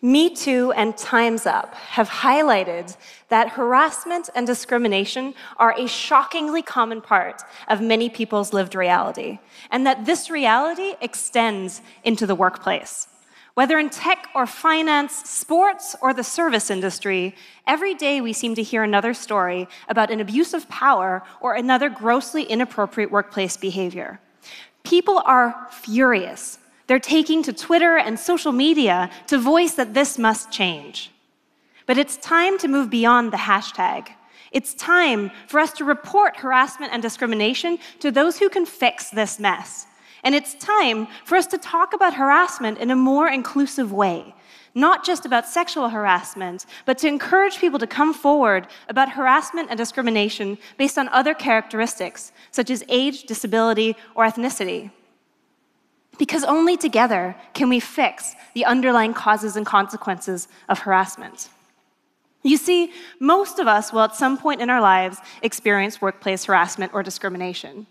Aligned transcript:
Me 0.00 0.30
Too 0.30 0.70
and 0.76 0.96
Time's 0.96 1.44
Up 1.44 1.74
have 1.74 2.08
highlighted 2.08 2.96
that 3.30 3.48
harassment 3.48 4.30
and 4.32 4.46
discrimination 4.46 5.34
are 5.56 5.74
a 5.76 5.88
shockingly 5.88 6.62
common 6.62 7.00
part 7.00 7.42
of 7.66 7.80
many 7.80 8.08
people's 8.08 8.52
lived 8.52 8.76
reality, 8.76 9.40
and 9.72 9.84
that 9.84 10.06
this 10.06 10.30
reality 10.30 10.94
extends 11.00 11.82
into 12.04 12.28
the 12.28 12.36
workplace. 12.36 13.08
Whether 13.54 13.76
in 13.76 13.90
tech 13.90 14.28
or 14.36 14.46
finance, 14.46 15.16
sports, 15.28 15.96
or 16.00 16.14
the 16.14 16.22
service 16.22 16.70
industry, 16.70 17.34
every 17.66 17.94
day 17.94 18.20
we 18.20 18.32
seem 18.32 18.54
to 18.54 18.62
hear 18.62 18.84
another 18.84 19.12
story 19.12 19.66
about 19.88 20.12
an 20.12 20.20
abuse 20.20 20.54
of 20.54 20.68
power 20.68 21.24
or 21.40 21.54
another 21.54 21.88
grossly 21.88 22.44
inappropriate 22.44 23.10
workplace 23.10 23.56
behavior. 23.56 24.20
People 24.84 25.20
are 25.24 25.66
furious 25.72 26.60
they're 26.88 26.98
taking 26.98 27.42
to 27.44 27.52
Twitter 27.52 27.98
and 27.98 28.18
social 28.18 28.50
media 28.50 29.10
to 29.28 29.38
voice 29.38 29.74
that 29.74 29.94
this 29.94 30.18
must 30.18 30.50
change. 30.50 31.12
But 31.86 31.98
it's 31.98 32.16
time 32.16 32.58
to 32.58 32.68
move 32.68 32.90
beyond 32.90 33.32
the 33.32 33.36
hashtag. 33.36 34.08
It's 34.50 34.74
time 34.74 35.30
for 35.46 35.60
us 35.60 35.72
to 35.74 35.84
report 35.84 36.38
harassment 36.38 36.92
and 36.92 37.02
discrimination 37.02 37.78
to 38.00 38.10
those 38.10 38.38
who 38.38 38.48
can 38.48 38.64
fix 38.64 39.10
this 39.10 39.38
mess. 39.38 39.86
And 40.24 40.34
it's 40.34 40.54
time 40.54 41.06
for 41.24 41.36
us 41.36 41.46
to 41.48 41.58
talk 41.58 41.92
about 41.92 42.14
harassment 42.14 42.78
in 42.78 42.90
a 42.90 42.96
more 42.96 43.28
inclusive 43.28 43.92
way, 43.92 44.34
not 44.74 45.04
just 45.04 45.26
about 45.26 45.46
sexual 45.46 45.90
harassment, 45.90 46.64
but 46.86 46.98
to 46.98 47.08
encourage 47.08 47.58
people 47.58 47.78
to 47.78 47.86
come 47.86 48.14
forward 48.14 48.66
about 48.88 49.10
harassment 49.10 49.68
and 49.68 49.76
discrimination 49.76 50.56
based 50.78 50.98
on 50.98 51.08
other 51.10 51.34
characteristics, 51.34 52.32
such 52.50 52.70
as 52.70 52.82
age, 52.88 53.24
disability, 53.24 53.94
or 54.14 54.24
ethnicity. 54.24 54.90
Because 56.18 56.44
only 56.44 56.76
together 56.76 57.36
can 57.54 57.68
we 57.68 57.80
fix 57.80 58.34
the 58.54 58.64
underlying 58.64 59.14
causes 59.14 59.56
and 59.56 59.64
consequences 59.64 60.48
of 60.68 60.80
harassment. 60.80 61.48
You 62.42 62.56
see, 62.56 62.92
most 63.20 63.58
of 63.58 63.66
us 63.66 63.92
will 63.92 64.02
at 64.02 64.14
some 64.14 64.38
point 64.38 64.60
in 64.60 64.70
our 64.70 64.80
lives 64.80 65.18
experience 65.42 66.00
workplace 66.00 66.44
harassment 66.44 66.92
or 66.94 67.02
discrimination. 67.02 67.86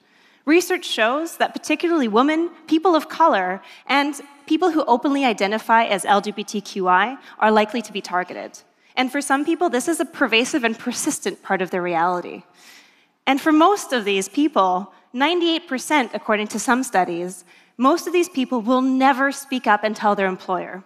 Research 0.46 0.86
shows 0.86 1.38
that 1.38 1.54
particularly 1.54 2.08
women, 2.08 2.50
people 2.68 2.96
of 2.96 3.10
color, 3.10 3.62
and 3.86 4.22
people 4.46 4.72
who 4.72 4.84
openly 4.86 5.26
identify 5.26 5.84
as 5.84 6.06
LGBTQI 6.06 7.18
are 7.40 7.52
likely 7.52 7.82
to 7.82 7.92
be 7.92 8.02
targeted. 8.02 8.58
And 8.96 9.12
for 9.12 9.22
some 9.22 9.44
people, 9.44 9.70
this 9.70 9.88
is 9.88 10.00
a 10.00 10.06
pervasive 10.06 10.64
and 10.64 10.78
persistent 10.80 11.44
part 11.44 11.62
of 11.62 11.70
their 11.70 11.82
reality. 11.82 12.44
And 13.26 13.42
for 13.42 13.52
most 13.52 13.92
of 13.92 14.06
these 14.06 14.30
people, 14.30 14.94
98%, 15.14 16.12
according 16.14 16.48
to 16.48 16.60
some 16.60 16.82
studies, 16.82 17.44
most 17.78 18.08
of 18.08 18.14
these 18.14 18.30
people 18.30 18.61
will 18.61 18.81
never 18.81 19.31
speak 19.31 19.67
up 19.67 19.83
and 19.83 19.95
tell 19.95 20.16
their 20.16 20.28
employer. 20.28 20.83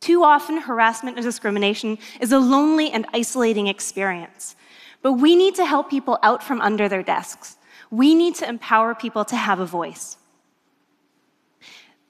Too 0.00 0.22
often, 0.22 0.58
harassment 0.58 1.16
and 1.16 1.24
discrimination 1.24 1.98
is 2.20 2.32
a 2.32 2.38
lonely 2.38 2.90
and 2.90 3.06
isolating 3.14 3.66
experience. 3.66 4.54
But 5.02 5.14
we 5.14 5.34
need 5.36 5.54
to 5.54 5.64
help 5.64 5.90
people 5.90 6.18
out 6.22 6.42
from 6.42 6.60
under 6.60 6.88
their 6.88 7.02
desks. 7.02 7.56
We 7.90 8.14
need 8.14 8.34
to 8.36 8.48
empower 8.48 8.94
people 8.94 9.24
to 9.24 9.36
have 9.36 9.58
a 9.58 9.66
voice. 9.66 10.16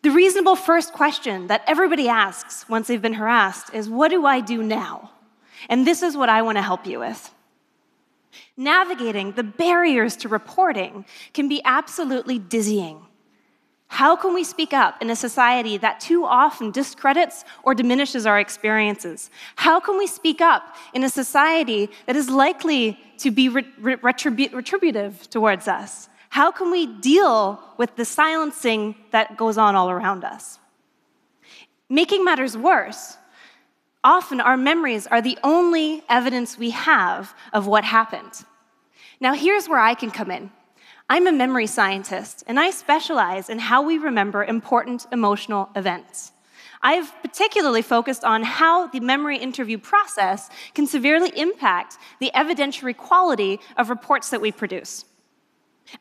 The 0.03 0.11
reasonable 0.11 0.57
first 0.57 0.93
question 0.93 1.47
that 1.47 1.63
everybody 1.67 2.09
asks 2.09 2.69
once 2.69 2.87
they've 2.87 3.01
been 3.01 3.15
harassed 3.15 3.73
is 3.73 3.89
What 3.89 4.11
do 4.11 4.27
I 4.27 4.41
do 4.41 4.63
now? 4.63 5.13
And 5.69 5.87
this 5.87 6.03
is 6.03 6.17
what 6.17 6.29
I 6.29 6.43
want 6.43 6.59
to 6.59 6.63
help 6.63 6.87
you 6.87 6.99
with. 7.01 7.33
Navigating 8.57 9.33
the 9.33 9.43
barriers 9.43 10.17
to 10.17 10.29
reporting 10.29 11.05
can 11.33 11.49
be 11.49 11.63
absolutely 11.65 12.39
dizzying. 12.39 13.06
How 13.89 14.17
can 14.17 14.35
we 14.35 14.45
speak 14.45 14.73
up 14.73 15.01
in 15.01 15.11
a 15.11 15.17
society 15.17 15.79
that 15.79 16.01
too 16.01 16.25
often 16.25 16.71
discredits 16.71 17.45
or 17.63 17.75
diminishes 17.75 18.27
our 18.27 18.39
experiences? 18.39 19.31
How 19.55 19.81
can 19.81 19.97
we 19.97 20.07
speak 20.07 20.41
up 20.41 20.77
in 20.93 21.05
a 21.05 21.09
society 21.09 21.89
that 22.07 22.17
is 22.17 22.29
likely 22.29 22.99
to 23.19 23.31
be 23.31 23.49
retribu 23.49 24.53
retributive 24.53 25.31
towards 25.31 25.69
us? 25.69 26.09
How 26.29 26.51
can 26.51 26.71
we 26.71 26.87
deal 26.87 27.61
with 27.79 27.97
the 27.97 28.05
silencing 28.05 28.95
that 29.13 29.37
goes 29.37 29.57
on 29.57 29.75
all 29.75 29.89
around 29.89 30.25
us? 30.25 30.59
Making 31.89 32.25
matters 32.25 32.57
worse, 32.57 33.17
often 34.03 34.41
our 34.41 34.57
memories 34.57 35.07
are 35.07 35.23
the 35.23 35.39
only 35.43 36.03
evidence 36.09 36.59
we 36.59 36.71
have 36.71 37.35
of 37.53 37.67
what 37.67 37.85
happened. 37.85 38.45
Now, 39.21 39.33
here's 39.35 39.69
where 39.69 39.79
I 39.79 39.95
can 39.95 40.11
come 40.11 40.31
in. 40.31 40.51
I'm 41.09 41.29
a 41.29 41.33
memory 41.33 41.69
scientist, 41.69 42.43
and 42.49 42.59
I 42.59 42.71
specialize 42.71 43.49
in 43.49 43.61
how 43.61 43.81
we 43.81 43.97
remember 43.97 44.43
important 44.43 45.07
emotional 45.13 45.71
events. 45.77 46.33
I've 46.83 47.13
particularly 47.23 47.83
focused 47.83 48.25
on 48.25 48.43
how 48.43 48.89
the 48.89 48.99
memory 48.99 49.39
interview 49.39 49.79
process 49.79 50.51
can 50.75 50.87
severely 50.89 51.31
impact 51.37 51.99
the 52.19 52.33
evidentiary 52.35 52.97
quality 52.97 53.61
of 53.77 53.89
reports 53.89 54.31
that 54.31 54.41
we 54.41 54.51
produce. 54.51 55.05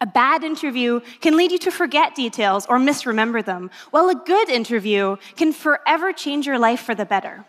A 0.02 0.08
bad 0.08 0.44
interview 0.44 1.02
can 1.22 1.38
lead 1.38 1.52
you 1.52 1.60
to 1.60 1.72
forget 1.72 2.16
details 2.16 2.66
or 2.66 2.80
misremember 2.80 3.44
them, 3.44 3.70
while 3.92 4.10
a 4.10 4.16
good 4.16 4.50
interview 4.50 5.18
can 5.36 5.54
forever 5.54 6.14
change 6.14 6.48
your 6.48 6.58
life 6.58 6.82
for 6.82 6.96
the 6.96 7.06
better. 7.06 7.46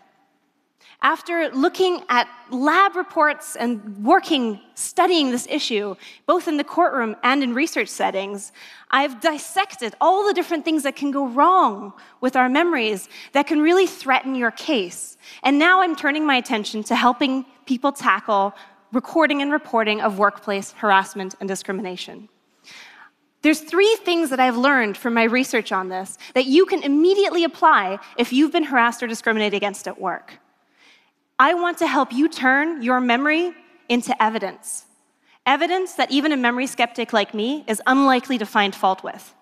After 1.03 1.49
looking 1.49 2.01
at 2.09 2.27
lab 2.49 2.95
reports 2.95 3.55
and 3.55 4.03
working, 4.03 4.59
studying 4.73 5.29
this 5.29 5.45
issue, 5.47 5.95
both 6.25 6.47
in 6.47 6.57
the 6.57 6.63
courtroom 6.63 7.15
and 7.21 7.43
in 7.43 7.53
research 7.53 7.87
settings, 7.87 8.51
I've 8.89 9.21
dissected 9.21 9.93
all 10.01 10.27
the 10.27 10.33
different 10.33 10.65
things 10.65 10.81
that 10.83 10.95
can 10.95 11.11
go 11.11 11.27
wrong 11.27 11.93
with 12.19 12.35
our 12.35 12.49
memories 12.49 13.09
that 13.33 13.45
can 13.45 13.61
really 13.61 13.85
threaten 13.85 14.33
your 14.33 14.49
case. 14.49 15.17
And 15.43 15.59
now 15.59 15.81
I'm 15.81 15.95
turning 15.95 16.25
my 16.25 16.35
attention 16.35 16.83
to 16.85 16.95
helping 16.95 17.45
people 17.67 17.91
tackle 17.91 18.53
recording 18.91 19.43
and 19.43 19.51
reporting 19.51 20.01
of 20.01 20.17
workplace 20.17 20.71
harassment 20.71 21.35
and 21.39 21.47
discrimination. 21.47 22.27
There's 23.43 23.59
three 23.59 23.95
things 24.03 24.31
that 24.31 24.39
I've 24.39 24.57
learned 24.57 24.97
from 24.97 25.13
my 25.13 25.25
research 25.25 25.71
on 25.71 25.89
this 25.89 26.17
that 26.33 26.47
you 26.47 26.65
can 26.65 26.81
immediately 26.81 27.43
apply 27.43 27.99
if 28.17 28.33
you've 28.33 28.51
been 28.51 28.63
harassed 28.63 29.03
or 29.03 29.07
discriminated 29.07 29.55
against 29.55 29.87
at 29.87 30.01
work. 30.01 30.39
I 31.39 31.53
want 31.53 31.77
to 31.79 31.87
help 31.87 32.11
you 32.11 32.27
turn 32.27 32.81
your 32.81 32.99
memory 32.99 33.53
into 33.89 34.21
evidence. 34.21 34.85
Evidence 35.45 35.93
that 35.93 36.11
even 36.11 36.31
a 36.31 36.37
memory 36.37 36.65
skeptic 36.67 37.13
like 37.13 37.33
me 37.33 37.63
is 37.67 37.81
unlikely 37.85 38.39
to 38.39 38.45
find 38.45 38.73
fault 38.73 39.03
with. 39.03 39.33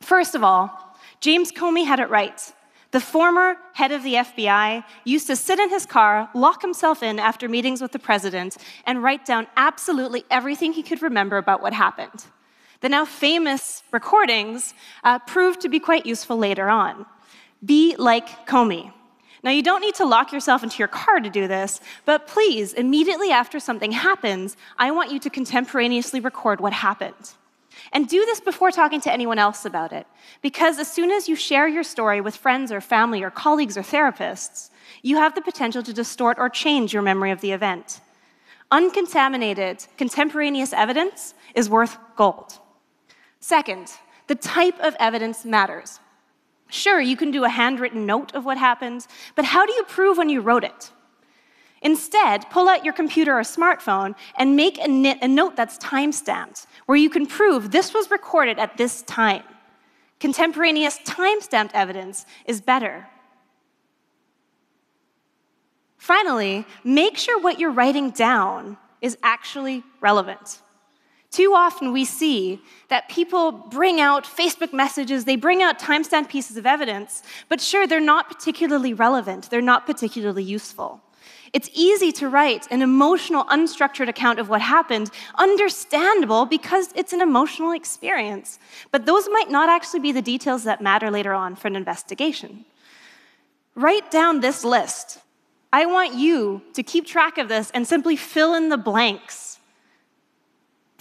First 0.00 0.34
of 0.34 0.42
all, 0.42 0.96
James 1.20 1.52
Comey 1.52 1.86
had 1.86 2.00
it 2.00 2.08
right. 2.08 2.52
The 2.90 3.00
former 3.00 3.56
head 3.74 3.92
of 3.92 4.02
the 4.02 4.14
FBI 4.14 4.84
used 5.04 5.26
to 5.26 5.36
sit 5.36 5.58
in 5.58 5.68
his 5.68 5.84
car, 5.84 6.30
lock 6.34 6.62
himself 6.62 7.02
in 7.02 7.18
after 7.18 7.48
meetings 7.48 7.82
with 7.82 7.92
the 7.92 7.98
president, 7.98 8.56
and 8.86 9.02
write 9.02 9.24
down 9.24 9.46
absolutely 9.56 10.24
everything 10.30 10.72
he 10.72 10.82
could 10.82 11.02
remember 11.02 11.36
about 11.36 11.60
what 11.60 11.72
happened. 11.72 12.24
The 12.80 12.88
now 12.88 13.04
famous 13.04 13.82
recordings 13.92 14.74
uh, 15.02 15.18
proved 15.20 15.60
to 15.62 15.68
be 15.68 15.80
quite 15.80 16.06
useful 16.06 16.36
later 16.36 16.68
on. 16.68 17.04
Be 17.64 17.96
like 17.98 18.46
Comey. 18.46 18.92
Now, 19.44 19.50
you 19.50 19.62
don't 19.62 19.82
need 19.82 19.94
to 19.96 20.06
lock 20.06 20.32
yourself 20.32 20.62
into 20.62 20.78
your 20.78 20.88
car 20.88 21.20
to 21.20 21.28
do 21.28 21.46
this, 21.46 21.82
but 22.06 22.26
please, 22.26 22.72
immediately 22.72 23.30
after 23.30 23.60
something 23.60 23.92
happens, 23.92 24.56
I 24.78 24.90
want 24.90 25.12
you 25.12 25.18
to 25.20 25.28
contemporaneously 25.28 26.20
record 26.20 26.62
what 26.62 26.72
happened. 26.72 27.34
And 27.92 28.08
do 28.08 28.24
this 28.24 28.40
before 28.40 28.70
talking 28.70 29.02
to 29.02 29.12
anyone 29.12 29.38
else 29.38 29.66
about 29.66 29.92
it, 29.92 30.06
because 30.40 30.78
as 30.78 30.90
soon 30.90 31.10
as 31.10 31.28
you 31.28 31.36
share 31.36 31.68
your 31.68 31.82
story 31.82 32.22
with 32.22 32.34
friends 32.34 32.72
or 32.72 32.80
family 32.80 33.22
or 33.22 33.30
colleagues 33.30 33.76
or 33.76 33.82
therapists, 33.82 34.70
you 35.02 35.16
have 35.18 35.34
the 35.34 35.42
potential 35.42 35.82
to 35.82 35.92
distort 35.92 36.38
or 36.38 36.48
change 36.48 36.94
your 36.94 37.02
memory 37.02 37.30
of 37.30 37.42
the 37.42 37.52
event. 37.52 38.00
Uncontaminated, 38.70 39.86
contemporaneous 39.98 40.72
evidence 40.72 41.34
is 41.54 41.68
worth 41.68 41.98
gold. 42.16 42.58
Second, 43.40 43.92
the 44.26 44.36
type 44.36 44.80
of 44.80 44.96
evidence 44.98 45.44
matters. 45.44 46.00
Sure, 46.68 47.00
you 47.00 47.16
can 47.16 47.30
do 47.30 47.44
a 47.44 47.48
handwritten 47.48 48.06
note 48.06 48.34
of 48.34 48.44
what 48.44 48.58
happened, 48.58 49.06
but 49.34 49.44
how 49.44 49.64
do 49.66 49.72
you 49.72 49.84
prove 49.84 50.18
when 50.18 50.28
you 50.28 50.40
wrote 50.40 50.64
it? 50.64 50.90
Instead, 51.82 52.48
pull 52.50 52.68
out 52.68 52.84
your 52.84 52.94
computer 52.94 53.38
or 53.38 53.42
smartphone 53.42 54.14
and 54.36 54.56
make 54.56 54.78
a, 54.78 55.18
a 55.22 55.28
note 55.28 55.54
that's 55.54 55.76
timestamped, 55.78 56.66
where 56.86 56.96
you 56.96 57.10
can 57.10 57.26
prove 57.26 57.70
this 57.70 57.92
was 57.92 58.10
recorded 58.10 58.58
at 58.58 58.76
this 58.78 59.02
time. 59.02 59.42
Contemporaneous 60.18 60.98
time 61.04 61.42
stamped 61.42 61.74
evidence 61.74 62.24
is 62.46 62.62
better. 62.62 63.06
Finally, 65.98 66.66
make 66.82 67.18
sure 67.18 67.38
what 67.40 67.60
you're 67.60 67.70
writing 67.70 68.10
down 68.10 68.78
is 69.02 69.18
actually 69.22 69.82
relevant. 70.00 70.62
Too 71.34 71.52
often 71.52 71.92
we 71.92 72.04
see 72.04 72.62
that 72.90 73.08
people 73.08 73.50
bring 73.50 74.00
out 74.00 74.22
Facebook 74.22 74.72
messages, 74.72 75.24
they 75.24 75.34
bring 75.34 75.64
out 75.64 75.80
timestamp 75.80 76.28
pieces 76.28 76.56
of 76.56 76.64
evidence, 76.64 77.24
but 77.48 77.60
sure, 77.60 77.88
they're 77.88 77.98
not 77.98 78.28
particularly 78.28 78.94
relevant, 78.94 79.50
they're 79.50 79.60
not 79.60 79.84
particularly 79.84 80.44
useful. 80.44 81.00
It's 81.52 81.68
easy 81.74 82.12
to 82.12 82.28
write 82.28 82.68
an 82.70 82.82
emotional, 82.82 83.42
unstructured 83.46 84.06
account 84.08 84.38
of 84.38 84.48
what 84.48 84.60
happened, 84.60 85.10
understandable 85.34 86.46
because 86.46 86.92
it's 86.94 87.12
an 87.12 87.20
emotional 87.20 87.72
experience. 87.72 88.60
But 88.92 89.04
those 89.04 89.28
might 89.28 89.50
not 89.50 89.68
actually 89.68 90.00
be 90.00 90.12
the 90.12 90.22
details 90.22 90.62
that 90.62 90.80
matter 90.80 91.10
later 91.10 91.34
on 91.34 91.56
for 91.56 91.66
an 91.66 91.74
investigation. 91.74 92.64
Write 93.74 94.08
down 94.12 94.38
this 94.38 94.62
list. 94.64 95.18
I 95.72 95.86
want 95.86 96.14
you 96.14 96.62
to 96.74 96.84
keep 96.84 97.08
track 97.08 97.38
of 97.38 97.48
this 97.48 97.72
and 97.72 97.84
simply 97.84 98.14
fill 98.14 98.54
in 98.54 98.68
the 98.68 98.78
blanks. 98.78 99.53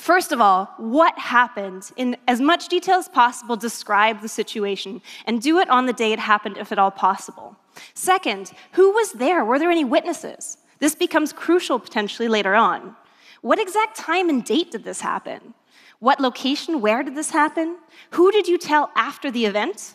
First 0.03 0.33
of 0.33 0.41
all, 0.41 0.65
what 0.75 1.17
happened? 1.17 1.89
In 1.95 2.17
as 2.27 2.41
much 2.41 2.67
detail 2.67 2.97
as 2.97 3.07
possible, 3.07 3.55
describe 3.55 4.19
the 4.19 4.27
situation 4.27 5.01
and 5.25 5.41
do 5.41 5.59
it 5.59 5.69
on 5.69 5.85
the 5.85 5.94
day 5.94 6.11
it 6.11 6.19
happened 6.19 6.57
if 6.57 6.73
at 6.73 6.77
all 6.77 6.91
possible. 6.91 7.55
Second, 7.94 8.51
who 8.73 8.91
was 8.91 9.13
there? 9.13 9.45
Were 9.45 9.57
there 9.57 9.71
any 9.71 9.85
witnesses? 9.85 10.57
This 10.79 10.94
becomes 10.94 11.31
crucial 11.31 11.79
potentially 11.79 12.27
later 12.27 12.53
on. 12.53 12.97
What 13.39 13.61
exact 13.61 13.95
time 13.95 14.27
and 14.27 14.44
date 14.44 14.71
did 14.71 14.83
this 14.83 15.00
happen? 15.00 15.53
What 16.00 16.19
location, 16.19 16.81
where 16.81 17.01
did 17.01 17.15
this 17.15 17.29
happen? 17.29 17.77
Who 18.09 18.29
did 18.29 18.45
you 18.45 18.57
tell 18.57 18.91
after 18.97 19.31
the 19.31 19.45
event? 19.45 19.94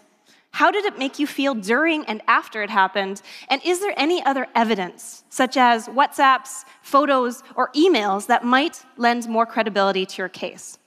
How 0.51 0.71
did 0.71 0.85
it 0.85 0.99
make 0.99 1.19
you 1.19 1.27
feel 1.27 1.55
during 1.55 2.05
and 2.07 2.23
after 2.27 2.63
it 2.63 2.71
happened? 2.71 3.23
And 3.49 3.61
is 3.65 3.81
there 3.81 3.95
any 3.97 4.25
other 4.25 4.47
evidence, 4.55 5.25
such 5.29 5.57
as 5.57 5.87
WhatsApps, 5.89 6.65
photos, 6.83 7.43
or 7.55 7.71
emails, 7.73 8.27
that 8.27 8.45
might 8.45 8.85
lend 8.97 9.29
more 9.29 9.47
credibility 9.47 10.05
to 10.07 10.17
your 10.19 10.29
case? 10.29 10.79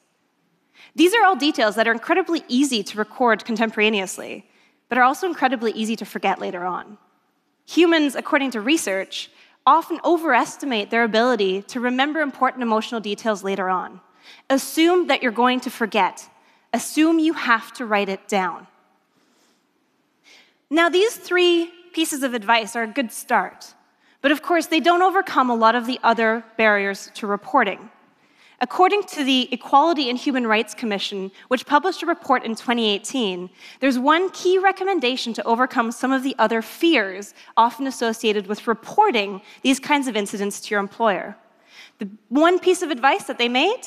These 0.96 1.14
are 1.14 1.24
all 1.24 1.36
details 1.36 1.76
that 1.76 1.88
are 1.88 1.94
incredibly 1.94 2.44
easy 2.48 2.84
to 2.84 2.98
record 2.98 3.46
contemporaneously, 3.46 4.46
but 4.90 4.98
are 4.98 5.04
also 5.04 5.28
incredibly 5.28 5.72
easy 5.72 5.96
to 5.96 6.06
forget 6.06 6.40
later 6.40 6.66
on. 6.66 6.98
Humans, 7.68 8.16
according 8.16 8.52
to 8.52 8.62
research, 8.62 9.30
often 9.66 10.00
overestimate 10.04 10.90
their 10.90 11.04
ability 11.04 11.62
to 11.62 11.80
remember 11.80 12.20
important 12.20 12.64
emotional 12.64 13.00
details 13.00 13.44
later 13.44 13.70
on. 13.70 14.02
Assume 14.50 15.08
that 15.08 15.24
you're 15.24 15.32
going 15.32 15.60
to 15.62 15.70
forget. 15.70 16.28
Assume 16.74 17.20
you 17.20 17.34
have 17.34 17.72
to 17.74 17.86
write 17.86 18.10
it 18.10 18.28
down. 18.28 18.68
Now, 20.74 20.88
these 20.88 21.18
three 21.18 21.70
pieces 21.92 22.24
of 22.24 22.34
advice 22.34 22.78
are 22.78 22.84
a 22.84 22.88
good 22.88 23.12
start, 23.12 23.74
but 24.22 24.32
of 24.32 24.42
course, 24.42 24.68
they 24.68 24.80
don't 24.80 25.02
overcome 25.02 25.50
a 25.50 25.56
lot 25.56 25.76
of 25.76 25.86
the 25.86 26.00
other 26.02 26.46
barriers 26.58 27.12
to 27.16 27.28
reporting. 27.28 27.90
According 28.62 29.04
to 29.08 29.26
the 29.26 29.50
Equality 29.52 30.10
and 30.10 30.18
Human 30.18 30.48
Rights 30.48 30.74
Commission, 30.74 31.30
which 31.50 31.66
published 31.66 32.04
a 32.04 32.06
report 32.06 32.46
in 32.46 32.56
2018, 32.56 33.50
there's 33.82 34.00
one 34.00 34.30
key 34.30 34.60
recommendation 34.60 35.34
to 35.34 35.44
overcome 35.44 35.92
some 35.92 36.14
of 36.14 36.24
the 36.24 36.36
other 36.40 36.62
fears 36.62 37.34
often 37.58 37.86
associated 37.86 38.48
with 38.48 38.66
reporting 38.66 39.42
these 39.64 39.78
kinds 39.78 40.08
of 40.08 40.16
incidents 40.16 40.62
to 40.62 40.72
your 40.72 40.80
employer. 40.80 41.36
The 41.98 42.08
one 42.30 42.60
piece 42.60 42.82
of 42.82 42.92
advice 42.92 43.26
that 43.26 43.38
they 43.38 43.50
made 43.50 43.82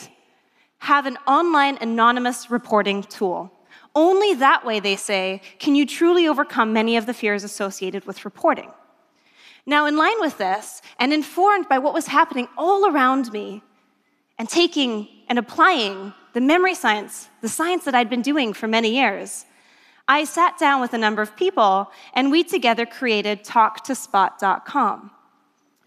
have 0.79 1.07
an 1.07 1.17
online 1.27 1.79
anonymous 1.81 2.51
reporting 2.51 3.05
tool. 3.05 3.51
Only 3.95 4.35
that 4.35 4.65
way, 4.65 4.81
they 4.81 4.97
say, 4.97 5.41
can 5.59 5.75
you 5.75 5.87
truly 5.87 6.27
overcome 6.27 6.73
many 6.73 6.97
of 6.97 7.07
the 7.07 7.15
fears 7.15 7.45
associated 7.45 8.05
with 8.07 8.25
reporting. 8.25 8.71
Now, 9.67 9.87
in 9.87 9.97
line 9.97 10.21
with 10.21 10.37
this, 10.37 10.83
and 10.99 11.13
informed 11.13 11.69
by 11.69 11.79
what 11.79 11.95
was 11.95 12.09
happening 12.09 12.49
all 12.59 12.87
around 12.87 13.33
me, 13.33 13.63
and 14.39 14.49
taking 14.49 15.09
and 15.29 15.39
applying 15.39 16.13
the 16.33 16.41
memory 16.41 16.75
science, 16.75 17.29
the 17.41 17.49
science 17.49 17.85
that 17.85 17.95
I'd 17.95 18.11
been 18.11 18.21
doing 18.21 18.53
for 18.53 18.67
many 18.67 18.95
years, 18.95 19.47
I 20.07 20.25
sat 20.25 20.59
down 20.59 20.81
with 20.81 20.93
a 20.93 20.99
number 20.99 21.23
of 21.23 21.37
people, 21.37 21.91
and 22.13 22.31
we 22.31 22.45
together 22.45 22.85
created 22.85 23.45
TalkToSpot.com. 23.45 25.11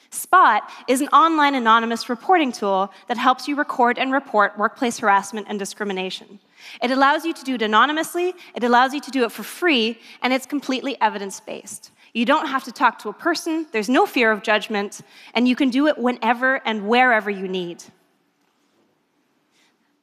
Spot 0.09 0.71
is 0.87 1.01
an 1.01 1.09
online 1.09 1.53
anonymous 1.53 2.09
reporting 2.09 2.51
tool 2.51 2.91
that 3.07 3.17
helps 3.17 3.47
you 3.47 3.55
record 3.55 3.99
and 3.99 4.11
report 4.11 4.57
workplace 4.57 4.97
harassment 4.97 5.45
and 5.49 5.59
discrimination. 5.59 6.39
It 6.81 6.91
allows 6.91 7.25
you 7.25 7.33
to 7.33 7.43
do 7.43 7.55
it 7.55 7.61
anonymously, 7.61 8.33
it 8.55 8.63
allows 8.63 8.93
you 8.93 9.01
to 9.01 9.11
do 9.11 9.23
it 9.23 9.31
for 9.31 9.43
free, 9.43 9.99
and 10.21 10.33
it's 10.33 10.45
completely 10.45 10.99
evidence 11.01 11.39
based. 11.39 11.91
You 12.13 12.25
don't 12.25 12.47
have 12.47 12.63
to 12.63 12.71
talk 12.71 12.99
to 12.99 13.09
a 13.09 13.13
person, 13.13 13.67
there's 13.71 13.89
no 13.89 14.05
fear 14.05 14.31
of 14.31 14.41
judgment, 14.41 15.01
and 15.33 15.47
you 15.47 15.55
can 15.55 15.69
do 15.69 15.87
it 15.87 15.97
whenever 15.97 16.61
and 16.65 16.87
wherever 16.87 17.29
you 17.29 17.47
need. 17.47 17.83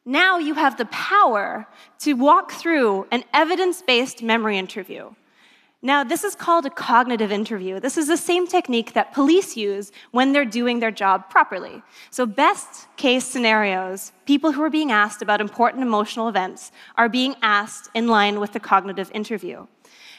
Now 0.04 0.38
you 0.38 0.54
have 0.54 0.76
the 0.76 0.84
power 0.86 1.66
to 2.00 2.12
walk 2.12 2.52
through 2.52 3.06
an 3.10 3.24
evidence 3.32 3.80
based 3.82 4.22
memory 4.22 4.58
interview. 4.58 5.14
Now, 5.84 6.02
this 6.02 6.24
is 6.24 6.34
called 6.34 6.64
a 6.64 6.70
cognitive 6.70 7.30
interview. 7.30 7.78
This 7.78 7.98
is 7.98 8.06
the 8.06 8.16
same 8.16 8.46
technique 8.46 8.94
that 8.94 9.12
police 9.12 9.54
use 9.54 9.92
when 10.12 10.32
they're 10.32 10.46
doing 10.46 10.80
their 10.80 10.90
job 10.90 11.28
properly. 11.28 11.82
So, 12.08 12.24
best 12.24 12.88
case 12.96 13.26
scenarios, 13.26 14.12
people 14.24 14.52
who 14.52 14.62
are 14.62 14.70
being 14.70 14.90
asked 14.90 15.20
about 15.20 15.42
important 15.42 15.82
emotional 15.82 16.26
events 16.26 16.72
are 16.96 17.10
being 17.10 17.36
asked 17.42 17.90
in 17.92 18.08
line 18.08 18.40
with 18.40 18.54
the 18.54 18.60
cognitive 18.60 19.10
interview. 19.12 19.66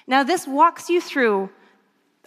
Now, 0.06 0.22
this 0.22 0.46
walks 0.46 0.88
you 0.88 1.02
through 1.02 1.50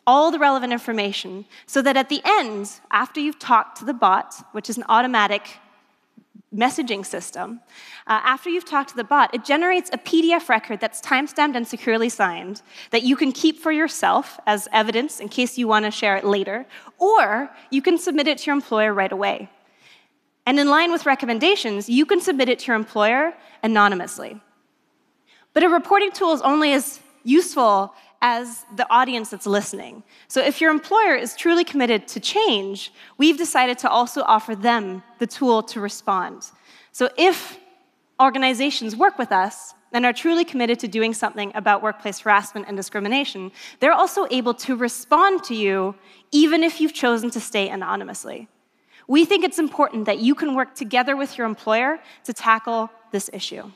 all 0.05 0.33
the 0.33 0.41
relevant 0.41 0.73
information 0.73 1.45
so 1.65 1.81
that 1.83 1.97
at 1.97 2.09
the 2.09 2.23
end, 2.25 2.81
after 2.91 3.21
you've 3.21 3.39
talked 3.39 3.79
to 3.79 3.85
the 3.85 3.95
bot, 3.95 4.35
which 4.51 4.69
is 4.69 4.77
an 4.77 4.85
automatic 4.89 5.59
messaging 6.59 7.07
system, 7.07 7.61
uh, 8.07 8.21
after 8.25 8.51
you've 8.51 8.65
talked 8.65 8.91
to 8.91 8.97
the 8.97 9.05
bot, 9.05 9.33
it 9.35 9.45
generates 9.45 9.89
a 9.93 9.99
PDF 9.99 10.49
record 10.49 10.81
that's 10.81 11.01
timestamped 11.01 11.55
and 11.55 11.67
securely 11.67 12.09
signed 12.09 12.63
that 12.91 13.03
you 13.03 13.17
can 13.17 13.31
keep 13.33 13.59
for 13.59 13.71
yourself 13.73 14.41
as 14.47 14.69
evidence 14.73 15.21
in 15.21 15.29
case 15.29 15.57
you 15.57 15.69
want 15.69 15.85
to 15.85 15.91
share 15.91 16.17
it 16.17 16.25
later, 16.25 16.67
or 16.99 17.51
you 17.71 17.81
can 17.81 17.97
submit 17.97 18.27
it 18.27 18.39
to 18.39 18.47
your 18.47 18.57
employer 18.57 18.93
right 18.93 19.13
away. 19.13 19.49
And 20.47 20.59
in 20.59 20.69
line 20.69 20.91
with 20.91 21.07
recommendations, 21.07 21.89
you 21.89 22.05
can 22.07 22.21
submit 22.21 22.49
it 22.49 22.59
to 22.61 22.67
your 22.69 22.77
employer 22.77 23.35
anonymously. 23.63 24.41
But 25.53 25.63
a 25.63 25.69
reporting 25.69 26.11
tool 26.13 26.33
is 26.33 26.41
only 26.43 26.73
as 26.73 27.01
useful 27.23 27.95
as 28.21 28.65
the 28.77 28.87
audience 28.91 29.31
that's 29.31 29.47
listening. 29.47 30.03
So 30.27 30.43
if 30.43 30.61
your 30.61 30.71
employer 30.71 31.15
is 31.15 31.37
truly 31.37 31.65
committed 31.65 32.09
to 32.09 32.21
change, 32.21 32.93
we've 33.17 33.39
decided 33.39 33.79
to 33.79 33.91
also 33.91 34.23
offer 34.23 34.57
them 34.57 35.03
the 35.19 35.27
tool 35.27 35.63
to 35.65 35.81
respond. 35.81 36.47
So 36.93 37.09
if 37.17 37.59
organizations 38.21 38.97
work 38.97 39.19
with 39.19 39.31
us 39.31 39.75
and 39.93 40.05
are 40.05 40.13
truly 40.13 40.45
committed 40.45 40.79
to 40.81 40.89
doing 40.89 41.15
something 41.15 41.53
about 41.55 41.83
workplace 41.83 42.19
harassment 42.19 42.67
and 42.69 42.77
discrimination, 42.77 43.53
they're 43.81 43.93
also 43.93 44.27
able 44.31 44.55
to 44.55 44.77
respond 44.77 45.45
to 45.45 45.55
you 45.55 45.95
even 46.33 46.63
if 46.63 46.81
you've 46.81 46.93
chosen 46.93 47.31
to 47.31 47.41
stay 47.41 47.69
anonymously. 47.69 48.49
We 49.07 49.25
think 49.25 49.45
it's 49.45 49.59
important 49.59 50.05
that 50.05 50.19
you 50.19 50.35
can 50.35 50.55
work 50.55 50.75
together 50.75 51.17
with 51.17 51.39
your 51.39 51.47
employer 51.47 52.01
to 52.25 52.33
tackle 52.33 52.91
this 53.13 53.31
issue. 53.33 53.71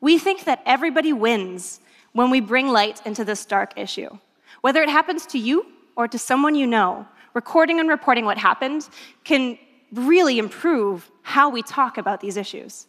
We 0.00 0.18
think 0.18 0.44
that 0.44 0.62
everybody 0.66 1.12
wins 1.12 1.80
when 2.12 2.30
we 2.30 2.40
bring 2.40 2.68
light 2.68 3.00
into 3.06 3.24
this 3.24 3.44
dark 3.44 3.72
issue. 3.76 4.10
Whether 4.60 4.82
it 4.82 4.88
happens 4.88 5.26
to 5.26 5.38
you 5.38 5.66
or 5.96 6.08
to 6.08 6.18
someone 6.18 6.54
you 6.54 6.66
know, 6.66 7.06
recording 7.34 7.80
and 7.80 7.88
reporting 7.88 8.24
what 8.24 8.38
happened 8.38 8.88
can 9.24 9.58
really 9.92 10.38
improve 10.38 11.10
how 11.22 11.48
we 11.48 11.62
talk 11.62 11.98
about 11.98 12.20
these 12.20 12.36
issues. 12.36 12.86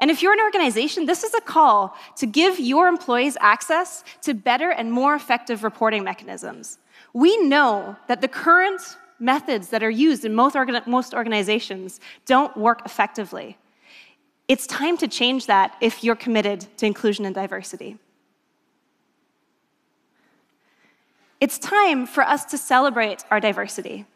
And 0.00 0.10
if 0.10 0.22
you're 0.22 0.32
an 0.32 0.40
organization, 0.40 1.06
this 1.06 1.22
is 1.22 1.34
a 1.34 1.40
call 1.40 1.96
to 2.16 2.26
give 2.26 2.58
your 2.58 2.88
employees 2.88 3.36
access 3.40 4.04
to 4.22 4.34
better 4.34 4.70
and 4.70 4.90
more 4.90 5.14
effective 5.14 5.62
reporting 5.62 6.02
mechanisms. 6.02 6.78
We 7.12 7.36
know 7.38 7.96
that 8.08 8.20
the 8.20 8.28
current 8.28 8.80
methods 9.20 9.68
that 9.68 9.82
are 9.82 9.90
used 9.90 10.24
in 10.24 10.34
most, 10.34 10.56
organ 10.56 10.80
most 10.86 11.14
organizations 11.14 12.00
don't 12.26 12.56
work 12.56 12.82
effectively. 12.84 13.56
It's 14.48 14.66
time 14.66 14.96
to 14.98 15.08
change 15.08 15.46
that 15.46 15.76
if 15.80 16.02
you're 16.02 16.16
committed 16.16 16.66
to 16.78 16.86
inclusion 16.86 17.24
and 17.24 17.34
diversity. 17.34 17.96
It's 21.44 21.58
time 21.58 22.06
for 22.06 22.22
us 22.22 22.46
to 22.46 22.56
celebrate 22.56 23.22
our 23.30 23.38
diversity. 23.38 24.06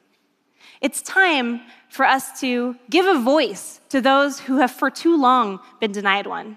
It's 0.81 1.03
time 1.03 1.61
for 1.91 2.07
us 2.07 2.41
to 2.41 2.75
give 2.89 3.05
a 3.05 3.21
voice 3.21 3.83
to 3.91 4.01
those 4.01 4.41
who 4.41 4.57
have 4.61 4.71
for 4.71 4.89
too 4.89 5.15
long 5.15 5.61
been 5.79 5.93
denied 5.93 6.27
one. 6.27 6.57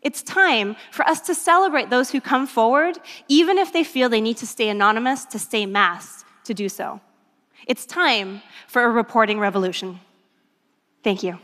It's 0.00 0.22
time 0.22 0.76
for 0.92 1.06
us 1.06 1.20
to 1.28 1.34
celebrate 1.34 1.90
those 1.90 2.10
who 2.10 2.22
come 2.22 2.46
forward, 2.46 3.00
even 3.28 3.58
if 3.58 3.70
they 3.70 3.84
feel 3.84 4.08
they 4.08 4.22
need 4.22 4.38
to 4.38 4.46
stay 4.46 4.70
anonymous, 4.70 5.26
to 5.26 5.38
stay 5.38 5.66
masked, 5.66 6.24
to 6.44 6.54
do 6.54 6.70
so. 6.70 6.98
It's 7.66 7.84
time 7.84 8.40
for 8.68 8.84
a 8.84 8.88
reporting 8.88 9.38
revolution. 9.38 10.00
Thank 11.04 11.22
you. 11.22 11.38